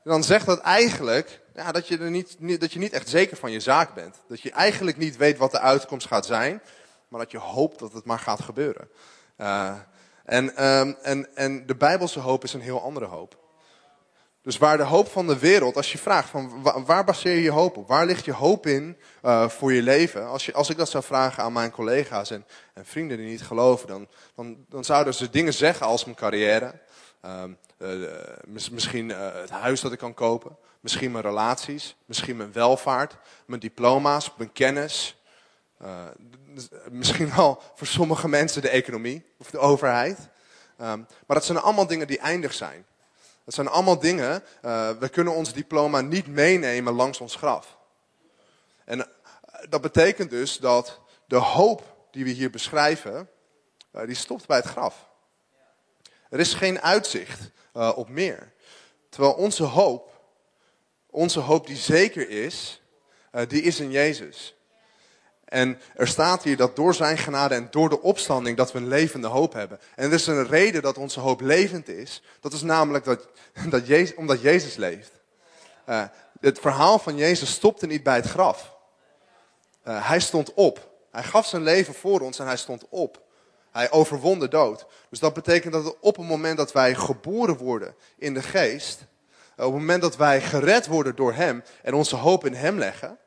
[0.03, 3.37] dan zegt dat eigenlijk ja, dat, je er niet, niet, dat je niet echt zeker
[3.37, 4.15] van je zaak bent.
[4.27, 6.61] Dat je eigenlijk niet weet wat de uitkomst gaat zijn,
[7.07, 8.89] maar dat je hoopt dat het maar gaat gebeuren.
[9.37, 9.73] Uh,
[10.25, 13.40] en, um, en, en de Bijbelse hoop is een heel andere hoop.
[14.43, 17.51] Dus waar de hoop van de wereld, als je vraagt van waar baseer je je
[17.51, 17.87] hoop op?
[17.87, 20.27] Waar ligt je hoop in uh, voor je leven?
[20.27, 23.41] Als, je, als ik dat zou vragen aan mijn collega's en, en vrienden die niet
[23.41, 26.79] geloven, dan, dan, dan zouden ze dingen zeggen als mijn carrière.
[27.25, 28.09] Um, uh,
[28.71, 30.57] misschien uh, het huis dat ik kan kopen.
[30.79, 31.95] Misschien mijn relaties.
[32.05, 33.17] Misschien mijn welvaart.
[33.45, 34.33] Mijn diploma's.
[34.37, 35.21] Mijn kennis.
[36.89, 40.17] misschien wel voor sommige mensen de economie of de overheid.
[40.81, 42.85] Um, maar dat zijn allemaal dingen die eindig zijn.
[43.45, 47.77] Dat zijn allemaal dingen, uh, we kunnen ons diploma niet meenemen langs ons graf.
[48.85, 49.05] En uh,
[49.69, 53.29] dat betekent dus dat de hoop die we hier beschrijven,
[53.95, 55.09] uh, die stopt bij het graf.
[56.29, 57.39] Er is geen uitzicht
[57.73, 58.53] op meer.
[59.09, 60.21] Terwijl onze hoop,
[61.09, 62.81] onze hoop die zeker is,
[63.47, 64.55] die is in Jezus.
[65.51, 68.87] En er staat hier dat door zijn genade en door de opstanding dat we een
[68.87, 69.79] levende hoop hebben.
[69.95, 72.23] En er is een reden dat onze hoop levend is.
[72.39, 73.27] Dat is namelijk dat,
[73.69, 75.11] dat Jezus, omdat Jezus leeft.
[75.89, 76.03] Uh,
[76.39, 78.75] het verhaal van Jezus stopte niet bij het graf.
[79.87, 80.89] Uh, hij stond op.
[81.11, 83.21] Hij gaf zijn leven voor ons en hij stond op.
[83.71, 84.85] Hij overwon de dood.
[85.09, 88.99] Dus dat betekent dat op het moment dat wij geboren worden in de geest,
[89.57, 92.77] uh, op het moment dat wij gered worden door Hem en onze hoop in Hem
[92.77, 93.17] leggen,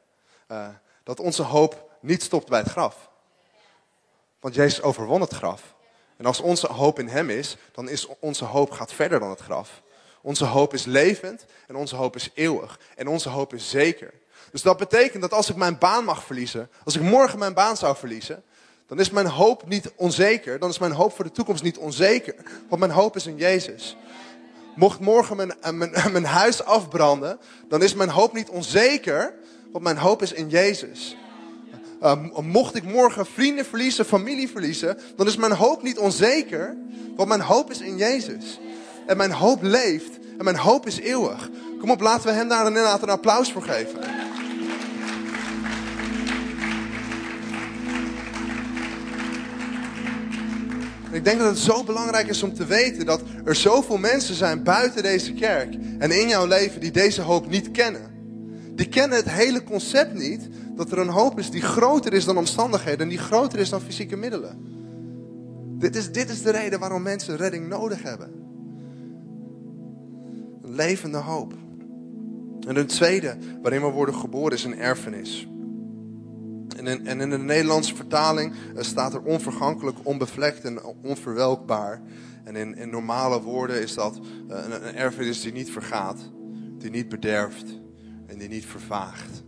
[1.03, 3.11] dat onze hoop niet stopt bij het graf.
[4.41, 5.75] Want Jezus overwon het graf.
[6.17, 9.41] En als onze hoop in Hem is, dan is onze hoop gaat verder dan het
[9.41, 9.83] graf.
[10.23, 12.81] Onze hoop is levend en onze hoop is eeuwig.
[12.97, 14.15] En onze hoop is zeker.
[14.51, 17.77] Dus dat betekent dat als ik mijn baan mag verliezen, als ik morgen mijn baan
[17.77, 18.45] zou verliezen,
[18.87, 20.59] dan is mijn hoop niet onzeker.
[20.59, 22.35] Dan is mijn hoop voor de toekomst niet onzeker.
[22.69, 23.97] Want mijn hoop is in Jezus.
[24.75, 27.39] Mocht morgen mijn, eh, mijn, mijn huis afbranden,
[27.69, 29.35] dan is mijn hoop niet onzeker.
[29.73, 31.17] Want mijn hoop is in Jezus.
[32.05, 32.13] Uh,
[32.43, 36.77] mocht ik morgen vrienden verliezen, familie verliezen, dan is mijn hoop niet onzeker.
[37.17, 38.61] Want mijn hoop is in Jezus.
[39.07, 40.19] En mijn hoop leeft.
[40.39, 41.51] En mijn hoop is eeuwig.
[41.81, 44.01] Kom op, laten we hem daar inderdaad een applaus voor geven.
[51.13, 54.63] Ik denk dat het zo belangrijk is om te weten dat er zoveel mensen zijn
[54.63, 58.13] buiten deze kerk en in jouw leven die deze hoop niet kennen.
[58.75, 62.37] Die kennen het hele concept niet dat er een hoop is die groter is dan
[62.37, 64.73] omstandigheden en die groter is dan fysieke middelen.
[65.79, 68.33] Dit is, dit is de reden waarom mensen redding nodig hebben.
[70.63, 71.55] Een levende hoop.
[72.67, 75.49] En een tweede waarin we worden geboren is een erfenis.
[76.77, 82.03] En in, en in de Nederlandse vertaling eh, staat er onvergankelijk, onbevlekt en onverwelkbaar.
[82.45, 86.31] En in, in normale woorden is dat eh, een, een erfenis die niet vergaat,
[86.79, 87.81] die niet bederft
[88.27, 89.43] en die niet vervaagt.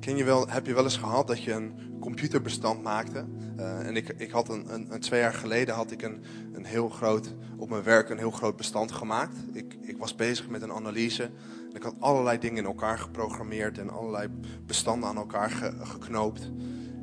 [0.00, 3.24] Ken je wel, heb je wel eens gehad dat je een computerbestand maakte?
[3.58, 6.88] Uh, en ik, ik had een, een, twee jaar geleden had ik een, een heel
[6.88, 9.36] groot, op mijn werk een heel groot bestand gemaakt.
[9.52, 11.22] Ik, ik was bezig met een analyse.
[11.68, 14.28] En ik had allerlei dingen in elkaar geprogrammeerd en allerlei
[14.66, 16.50] bestanden aan elkaar ge, geknoopt.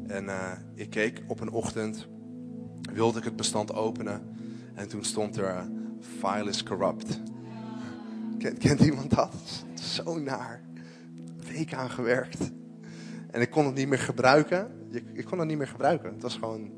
[0.07, 2.07] En uh, ik keek op een ochtend,
[2.93, 4.21] wilde ik het bestand openen.
[4.73, 5.61] En toen stond er, uh,
[6.19, 7.19] file is corrupt.
[8.37, 9.33] Kent, kent iemand dat?
[9.73, 10.61] Zo naar.
[11.53, 12.55] Week aan gewerkt.
[13.37, 14.71] En ik kon het niet meer gebruiken.
[15.13, 16.13] Ik kon het niet meer gebruiken.
[16.13, 16.71] Het was gewoon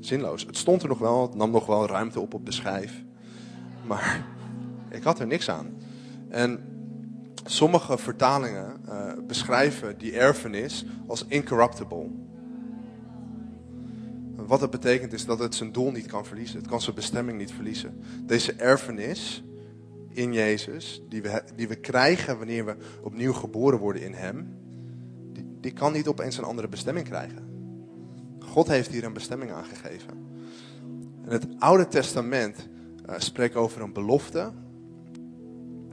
[0.00, 0.46] zinloos.
[0.46, 3.02] Het stond er nog wel, het nam nog wel ruimte op op de schijf.
[3.86, 4.26] Maar
[4.98, 5.76] ik had er niks aan.
[6.28, 6.60] En
[7.44, 12.10] sommige vertalingen uh, beschrijven die erfenis als incorruptible.
[14.36, 16.58] Wat dat betekent is dat het zijn doel niet kan verliezen.
[16.58, 18.02] Het kan zijn bestemming niet verliezen.
[18.26, 19.44] Deze erfenis
[20.08, 24.66] in Jezus, die we, die we krijgen wanneer we opnieuw geboren worden in Hem,
[25.60, 27.46] die, kan niet opeens een andere bestemming krijgen.
[28.38, 30.26] God heeft hier een bestemming aangegeven.
[31.24, 32.68] En het Oude Testament
[33.08, 34.52] uh, spreekt over een belofte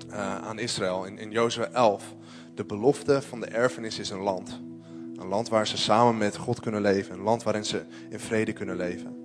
[0.10, 1.06] uh, aan Israël.
[1.06, 2.16] In, in Jozua 11,
[2.56, 4.62] de belofte van de erfenis is een land.
[5.16, 7.14] Een land waar ze samen met God kunnen leven.
[7.14, 9.16] Een land waarin ze in vrede kunnen leven.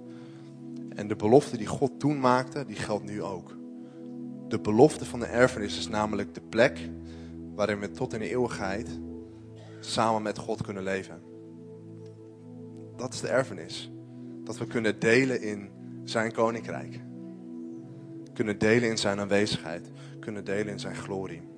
[0.94, 3.56] En de belofte die God toen maakte, die geldt nu ook.
[4.48, 6.90] De belofte van de erfenis is namelijk de plek
[7.54, 8.88] waarin we tot in de eeuwigheid
[9.80, 11.22] samen met God kunnen leven.
[12.96, 13.92] Dat is de erfenis.
[14.44, 15.70] Dat we kunnen delen in
[16.04, 17.00] zijn koninkrijk.
[18.32, 19.90] Kunnen delen in zijn aanwezigheid.
[20.20, 21.48] Kunnen delen in zijn glorie.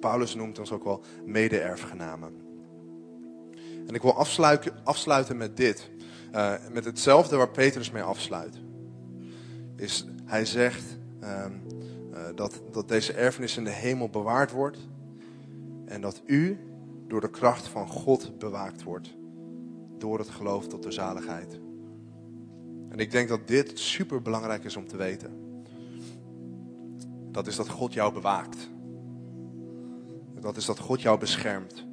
[0.00, 2.32] Paulus noemt ons ook wel mede-erfgenamen.
[3.86, 4.14] En ik wil
[4.84, 5.90] afsluiten, met dit.
[6.34, 8.60] Uh, met hetzelfde waar Petrus mee afsluit.
[9.76, 11.44] Is, hij zegt uh,
[12.12, 14.78] uh, dat, dat deze erfenis in de hemel bewaard wordt.
[15.84, 16.58] En dat u
[17.06, 19.14] door de kracht van God bewaakt wordt.
[19.98, 21.60] Door het geloof tot de zaligheid.
[22.88, 25.44] En ik denk dat dit super belangrijk is om te weten.
[27.30, 28.70] Dat is dat God jou bewaakt.
[30.40, 31.86] Dat is dat God jou beschermt.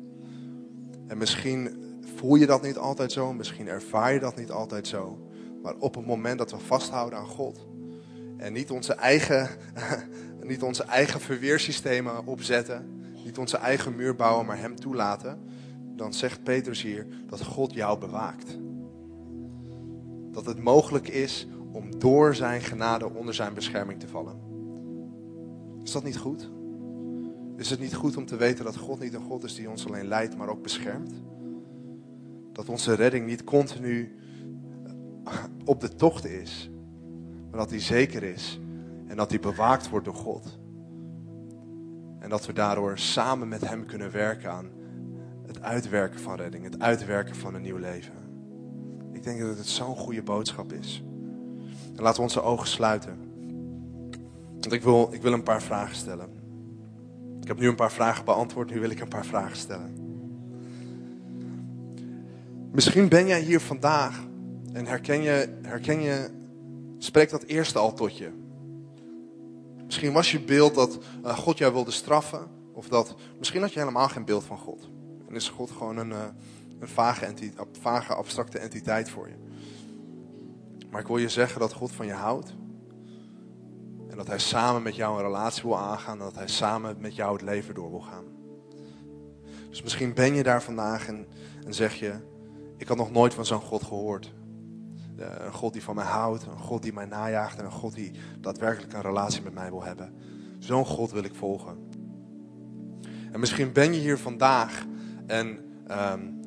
[1.08, 1.84] En misschien
[2.16, 5.28] voel je dat niet altijd zo, misschien ervaar je dat niet altijd zo.
[5.64, 7.68] Maar op het moment dat we vasthouden aan God
[8.38, 9.50] en niet onze eigen,
[10.42, 12.93] niet onze eigen verweersystemen opzetten,
[13.24, 15.40] niet onze eigen muur bouwen, maar Hem toelaten,
[15.96, 18.58] dan zegt Petrus hier dat God jou bewaakt.
[20.32, 24.36] Dat het mogelijk is om door Zijn genade onder Zijn bescherming te vallen.
[25.84, 26.52] Is dat niet goed?
[27.56, 29.88] Is het niet goed om te weten dat God niet een God is die ons
[29.88, 31.14] alleen leidt, maar ook beschermt?
[32.52, 34.16] Dat onze redding niet continu
[35.66, 36.70] op de tocht is,
[37.50, 38.60] maar dat die zeker is
[39.08, 40.60] en dat die bewaakt wordt door God.
[42.24, 44.70] En dat we daardoor samen met Hem kunnen werken aan
[45.48, 48.14] het uitwerken van redding, het uitwerken van een nieuw leven.
[49.12, 51.04] Ik denk dat het zo'n goede boodschap is.
[51.96, 53.18] En laten we onze ogen sluiten.
[54.52, 56.30] Want ik wil, ik wil een paar vragen stellen.
[57.42, 59.94] Ik heb nu een paar vragen beantwoord, nu wil ik een paar vragen stellen.
[62.72, 64.24] Misschien ben jij hier vandaag
[64.74, 66.30] en herken je, herken je,
[66.98, 68.43] spreekt dat eerste al tot je.
[69.86, 73.80] Misschien was je beeld dat uh, God jou wilde straffen, of dat, misschien had je
[73.80, 74.90] helemaal geen beeld van God.
[75.28, 76.24] En is God gewoon een, uh,
[76.80, 77.34] een vage,
[77.82, 79.36] vage, abstracte entiteit voor je.
[80.90, 82.54] Maar ik wil je zeggen dat God van je houdt.
[84.10, 86.20] En dat hij samen met jou een relatie wil aangaan.
[86.20, 88.26] En dat hij samen met jou het leven door wil gaan.
[89.70, 91.28] Dus misschien ben je daar vandaag en,
[91.66, 92.14] en zeg je,
[92.78, 94.34] ik had nog nooit van zo'n God gehoord.
[95.20, 97.96] Uh, een God die van mij houdt, een God die mij najaagt en een God
[97.96, 100.14] die daadwerkelijk een relatie met mij wil hebben.
[100.60, 101.78] Zo'n God wil ik volgen.
[103.32, 104.86] En misschien ben je hier vandaag
[105.28, 105.60] en
[105.92, 106.40] um,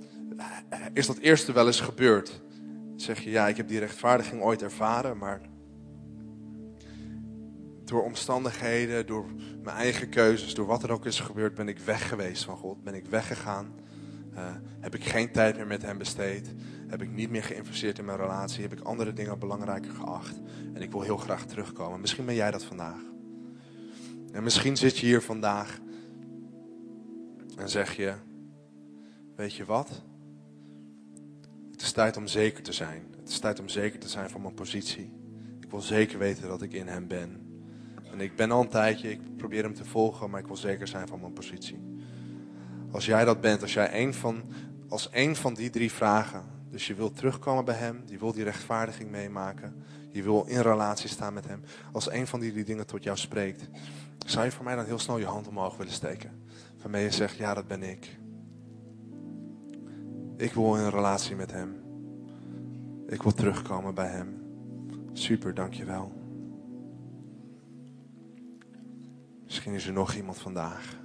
[0.93, 2.41] is dat eerste wel eens gebeurd.
[2.97, 5.41] Zeg je, ja, ik heb die rechtvaardiging ooit ervaren, maar
[7.85, 9.27] door omstandigheden, door
[9.63, 12.83] mijn eigen keuzes, door wat er ook is gebeurd, ben ik weg geweest van God.
[12.83, 13.75] Ben ik weggegaan.
[14.37, 16.55] Uh, heb ik geen tijd meer met Hem besteed.
[16.87, 18.63] Heb ik niet meer geïnvesteerd in mijn relatie.
[18.63, 20.41] Heb ik andere dingen belangrijker geacht.
[20.75, 22.01] En ik wil heel graag terugkomen.
[22.01, 23.01] Misschien ben jij dat vandaag.
[24.33, 25.79] En misschien zit je hier vandaag
[27.57, 28.15] en zeg je:
[29.37, 30.03] Weet je wat?
[31.71, 33.03] Het is tijd om zeker te zijn.
[33.19, 35.13] Het is tijd om zeker te zijn van mijn positie.
[35.61, 37.41] Ik wil zeker weten dat ik in Hem ben.
[38.13, 40.89] En ik ben al een tijdje, ik probeer Hem te volgen, maar ik wil zeker
[40.89, 41.96] zijn van mijn positie.
[42.97, 44.43] Als jij dat bent, als jij een van,
[44.89, 48.45] als een van die drie vragen, dus je wilt terugkomen bij Hem, je wil die
[48.45, 52.87] rechtvaardiging meemaken, je wil in relatie staan met Hem, als een van die drie dingen
[52.87, 53.69] tot jou spreekt,
[54.27, 56.45] zou je voor mij dan heel snel je hand omhoog willen steken?
[56.83, 58.19] Waarmee je zegt, ja dat ben ik.
[60.37, 61.77] Ik wil in relatie met Hem.
[63.07, 64.43] Ik wil terugkomen bij Hem.
[65.13, 66.13] Super, dankjewel.
[69.45, 71.05] Misschien is er nog iemand vandaag.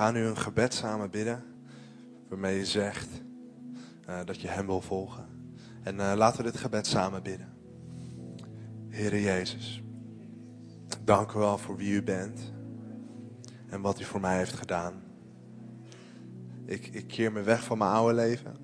[0.00, 1.42] Gaan nu een gebed samen bidden
[2.28, 3.08] waarmee je zegt
[4.08, 5.26] uh, dat je Hem wil volgen.
[5.82, 7.48] En uh, laten we dit gebed samen bidden.
[8.88, 9.82] Heere Jezus,
[11.04, 12.52] dank u wel voor wie u bent
[13.66, 15.02] en wat u voor mij heeft gedaan.
[16.64, 18.56] Ik, ik keer me weg van mijn oude leven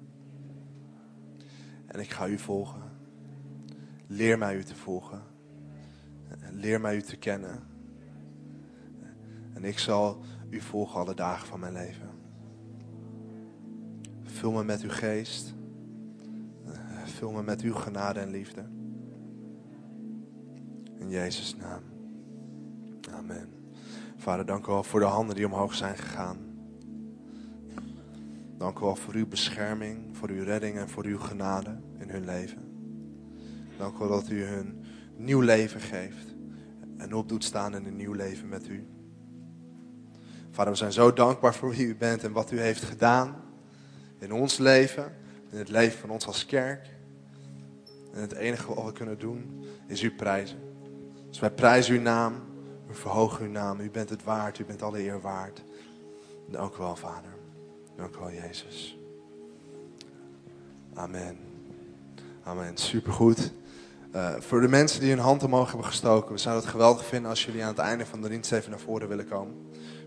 [1.87, 2.82] en ik ga u volgen.
[4.07, 5.22] Leer mij u te volgen.
[6.51, 7.62] Leer mij u te kennen.
[9.55, 12.11] En ik zal u volgen alle dagen van mijn leven.
[14.22, 15.55] Vul me met uw geest.
[17.05, 18.64] Vul me met uw genade en liefde.
[20.99, 21.82] In Jezus' naam.
[23.11, 23.49] Amen.
[24.16, 26.38] Vader, dank u wel voor de handen die omhoog zijn gegaan.
[28.57, 32.24] Dank u wel voor uw bescherming, voor uw redding en voor uw genade in hun
[32.24, 32.62] leven.
[33.78, 34.84] Dank u wel dat u hun
[35.16, 36.34] nieuw leven geeft
[36.97, 38.86] en op doet staan in een nieuw leven met u.
[40.57, 43.36] Vader, we zijn zo dankbaar voor wie u bent en wat u heeft gedaan
[44.18, 45.12] in ons leven,
[45.50, 46.90] in het leven van ons als kerk.
[48.12, 50.59] En het enige wat we kunnen doen is u prijzen.
[51.28, 52.34] Dus wij prijzen uw naam,
[52.86, 53.80] we verhogen uw naam.
[53.80, 55.62] U bent het waard, u bent alle eer waard.
[56.48, 57.30] Dank u wel, Vader.
[57.96, 58.98] Dank u wel, Jezus.
[60.94, 61.38] Amen.
[62.42, 62.76] Amen.
[62.76, 63.52] Supergoed.
[64.14, 67.30] Uh, voor de mensen die hun hand omhoog hebben gestoken, we zouden het geweldig vinden
[67.30, 69.65] als jullie aan het einde van de dienst even naar voren willen komen.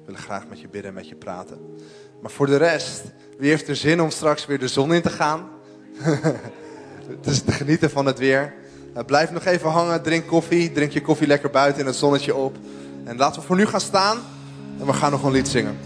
[0.09, 1.57] Willen graag met je bidden en met je praten.
[2.21, 3.03] Maar voor de rest,
[3.37, 5.47] wie heeft er zin om straks weer de zon in te gaan?
[7.21, 8.53] dus te genieten van het weer.
[8.97, 10.71] Uh, blijf nog even hangen, drink koffie.
[10.71, 12.57] Drink je koffie lekker buiten in het zonnetje op.
[13.03, 14.17] En laten we voor nu gaan staan.
[14.79, 15.77] En we gaan nog een lied zingen.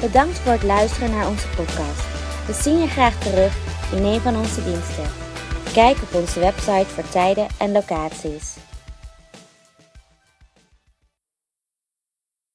[0.00, 2.06] Bedankt voor het luisteren naar onze podcast.
[2.46, 3.56] We zien je graag terug
[3.92, 5.04] in een van onze diensten.
[5.72, 8.66] Kijk op onze website voor tijden en locaties.